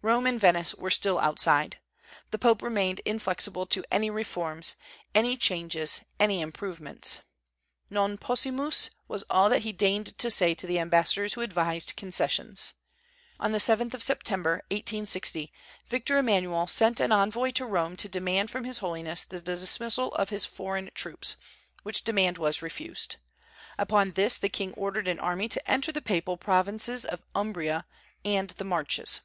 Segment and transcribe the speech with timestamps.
[0.00, 1.80] Rome and Venice were still outside.
[2.30, 4.76] The Pope remained inflexible to any reforms,
[5.12, 7.18] any changes, any improvements.
[7.90, 12.74] Non possumus was all that he deigned to say to the ambassadors who advised concessions.
[13.40, 15.52] On the 7th of September, 1860,
[15.88, 20.28] Victor Emmanuel sent an envoy to Rome to demand from his Holiness the dismissal of
[20.30, 21.36] his foreign troops;
[21.82, 23.16] which demand was refused.
[23.78, 27.84] Upon this, the king ordered an army to enter the papal provinces of Umbria
[28.24, 29.22] and the Marches.